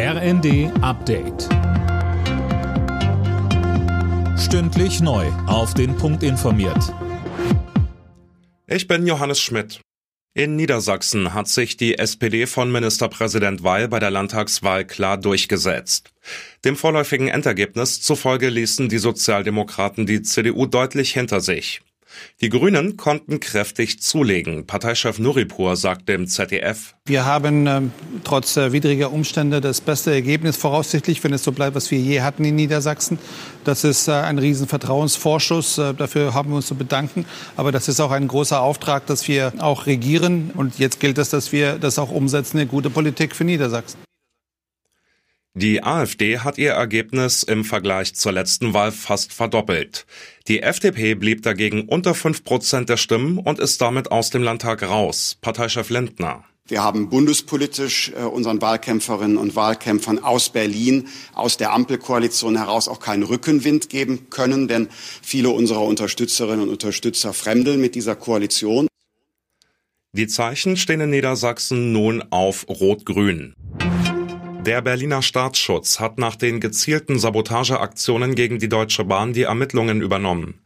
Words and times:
RND 0.00 0.70
Update. 0.80 1.48
Stündlich 4.38 5.00
neu. 5.00 5.26
Auf 5.48 5.74
den 5.74 5.96
Punkt 5.96 6.22
informiert. 6.22 6.94
Ich 8.68 8.86
bin 8.86 9.08
Johannes 9.08 9.40
Schmidt. 9.40 9.80
In 10.34 10.54
Niedersachsen 10.54 11.34
hat 11.34 11.48
sich 11.48 11.76
die 11.76 11.98
SPD 11.98 12.46
von 12.46 12.70
Ministerpräsident 12.70 13.64
Weil 13.64 13.88
bei 13.88 13.98
der 13.98 14.12
Landtagswahl 14.12 14.84
klar 14.84 15.18
durchgesetzt. 15.18 16.12
Dem 16.64 16.76
vorläufigen 16.76 17.26
Endergebnis 17.26 18.00
zufolge 18.00 18.50
ließen 18.50 18.88
die 18.88 18.98
Sozialdemokraten 18.98 20.06
die 20.06 20.22
CDU 20.22 20.66
deutlich 20.66 21.12
hinter 21.12 21.40
sich. 21.40 21.80
Die 22.40 22.48
Grünen 22.48 22.96
konnten 22.96 23.40
kräftig 23.40 24.00
zulegen. 24.00 24.66
Parteichef 24.66 25.18
Nuripur 25.18 25.76
sagt 25.76 26.08
dem 26.08 26.26
ZDF. 26.26 26.94
Wir 27.04 27.24
haben 27.24 27.66
äh, 27.66 27.80
trotz 28.24 28.56
äh, 28.56 28.72
widriger 28.72 29.12
Umstände 29.12 29.60
das 29.60 29.80
beste 29.80 30.12
Ergebnis 30.12 30.56
voraussichtlich, 30.56 31.22
wenn 31.24 31.32
es 31.32 31.42
so 31.42 31.52
bleibt, 31.52 31.74
was 31.74 31.90
wir 31.90 31.98
je 31.98 32.20
hatten 32.20 32.44
in 32.44 32.54
Niedersachsen. 32.56 33.18
Das 33.64 33.84
ist 33.84 34.08
äh, 34.08 34.12
ein 34.12 34.38
Riesenvertrauensvorschuss. 34.38 35.78
Äh, 35.78 35.94
dafür 35.94 36.34
haben 36.34 36.50
wir 36.50 36.56
uns 36.56 36.66
zu 36.66 36.74
bedanken. 36.74 37.24
Aber 37.56 37.72
das 37.72 37.88
ist 37.88 38.00
auch 38.00 38.10
ein 38.10 38.28
großer 38.28 38.60
Auftrag, 38.60 39.06
dass 39.06 39.28
wir 39.28 39.52
auch 39.58 39.86
regieren. 39.86 40.50
Und 40.54 40.78
jetzt 40.78 41.00
gilt 41.00 41.18
es, 41.18 41.30
dass 41.30 41.52
wir 41.52 41.78
das 41.78 41.98
auch 41.98 42.10
umsetzen, 42.10 42.58
eine 42.58 42.66
gute 42.66 42.90
Politik 42.90 43.34
für 43.34 43.44
Niedersachsen. 43.44 44.07
Die 45.54 45.82
AfD 45.82 46.38
hat 46.38 46.58
ihr 46.58 46.72
Ergebnis 46.72 47.42
im 47.42 47.64
Vergleich 47.64 48.14
zur 48.14 48.32
letzten 48.32 48.74
Wahl 48.74 48.92
fast 48.92 49.32
verdoppelt. 49.32 50.06
Die 50.46 50.62
FDP 50.62 51.14
blieb 51.14 51.42
dagegen 51.42 51.88
unter 51.88 52.14
fünf 52.14 52.44
Prozent 52.44 52.88
der 52.88 52.96
Stimmen 52.96 53.38
und 53.38 53.58
ist 53.58 53.80
damit 53.80 54.12
aus 54.12 54.30
dem 54.30 54.42
Landtag 54.42 54.82
raus. 54.82 55.36
Parteichef 55.40 55.90
Lindner. 55.90 56.44
Wir 56.68 56.82
haben 56.84 57.08
bundespolitisch 57.08 58.12
äh, 58.14 58.24
unseren 58.24 58.60
Wahlkämpferinnen 58.60 59.38
und 59.38 59.56
Wahlkämpfern 59.56 60.18
aus 60.18 60.50
Berlin, 60.50 61.08
aus 61.32 61.56
der 61.56 61.72
Ampelkoalition 61.72 62.58
heraus 62.58 62.88
auch 62.88 63.00
keinen 63.00 63.22
Rückenwind 63.22 63.88
geben 63.88 64.28
können, 64.28 64.68
denn 64.68 64.88
viele 65.22 65.48
unserer 65.48 65.82
Unterstützerinnen 65.82 66.60
und 66.60 66.68
Unterstützer 66.68 67.32
fremdeln 67.32 67.80
mit 67.80 67.94
dieser 67.94 68.16
Koalition. 68.16 68.86
Die 70.12 70.26
Zeichen 70.26 70.76
stehen 70.76 71.00
in 71.00 71.10
Niedersachsen 71.10 71.92
nun 71.92 72.22
auf 72.30 72.66
Rot-Grün. 72.68 73.54
Der 74.68 74.82
Berliner 74.82 75.22
Staatsschutz 75.22 75.98
hat 75.98 76.18
nach 76.18 76.36
den 76.36 76.60
gezielten 76.60 77.18
Sabotageaktionen 77.18 78.34
gegen 78.34 78.58
die 78.58 78.68
Deutsche 78.68 79.02
Bahn 79.02 79.32
die 79.32 79.44
Ermittlungen 79.44 80.02
übernommen. 80.02 80.60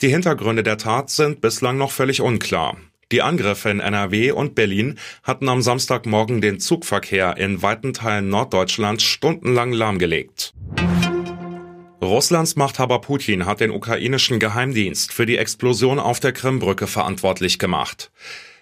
Die 0.00 0.10
Hintergründe 0.10 0.62
der 0.62 0.78
Tat 0.78 1.10
sind 1.10 1.40
bislang 1.40 1.76
noch 1.76 1.90
völlig 1.90 2.20
unklar. 2.20 2.76
Die 3.10 3.20
Angriffe 3.20 3.70
in 3.70 3.80
NRW 3.80 4.30
und 4.30 4.54
Berlin 4.54 4.96
hatten 5.24 5.48
am 5.48 5.60
Samstagmorgen 5.60 6.40
den 6.40 6.60
Zugverkehr 6.60 7.36
in 7.36 7.60
weiten 7.60 7.94
Teilen 7.94 8.28
Norddeutschlands 8.28 9.02
stundenlang 9.02 9.72
lahmgelegt. 9.72 10.54
Russlands 12.00 12.54
Machthaber 12.54 13.00
Putin 13.00 13.44
hat 13.44 13.58
den 13.58 13.72
ukrainischen 13.72 14.38
Geheimdienst 14.38 15.12
für 15.12 15.26
die 15.26 15.36
Explosion 15.36 15.98
auf 15.98 16.20
der 16.20 16.30
Krimbrücke 16.30 16.86
verantwortlich 16.86 17.58
gemacht. 17.58 18.12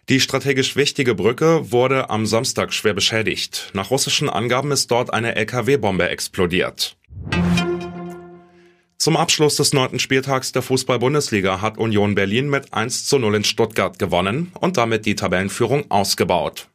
Die 0.08 0.20
strategisch 0.20 0.76
wichtige 0.76 1.16
Brücke 1.16 1.72
wurde 1.72 2.10
am 2.10 2.26
Samstag 2.26 2.72
schwer 2.72 2.94
beschädigt. 2.94 3.70
Nach 3.72 3.90
russischen 3.90 4.30
Angaben 4.30 4.70
ist 4.70 4.92
dort 4.92 5.12
eine 5.12 5.34
LKW-Bombe 5.34 6.08
explodiert. 6.08 6.96
Zum 8.98 9.16
Abschluss 9.16 9.56
des 9.56 9.72
neunten 9.72 9.98
Spieltags 9.98 10.52
der 10.52 10.62
Fußball-Bundesliga 10.62 11.60
hat 11.60 11.76
Union 11.76 12.14
Berlin 12.14 12.48
mit 12.48 12.72
1 12.72 13.06
zu 13.06 13.18
0 13.18 13.34
in 13.34 13.44
Stuttgart 13.44 13.98
gewonnen 13.98 14.52
und 14.60 14.76
damit 14.76 15.06
die 15.06 15.16
Tabellenführung 15.16 15.90
ausgebaut. 15.90 16.68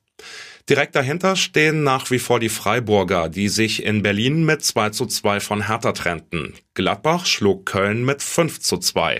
Direkt 0.69 0.95
dahinter 0.95 1.38
stehen 1.38 1.83
nach 1.83 2.11
wie 2.11 2.19
vor 2.19 2.41
die 2.41 2.49
Freiburger, 2.49 3.29
die 3.29 3.47
sich 3.47 3.83
in 3.83 4.03
Berlin 4.03 4.43
mit 4.43 4.63
2 4.63 4.89
zu 4.89 5.05
2 5.05 5.39
von 5.39 5.67
Hertha 5.67 5.93
trennten. 5.93 6.53
Gladbach 6.73 7.25
schlug 7.25 7.66
Köln 7.66 8.03
mit 8.03 8.21
5 8.21 8.59
zu 8.59 8.77
2. 8.77 9.19